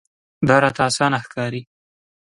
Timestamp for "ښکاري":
1.25-1.61